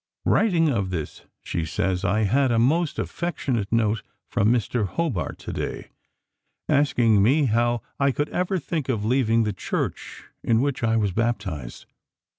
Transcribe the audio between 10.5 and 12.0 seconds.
which I was baptized.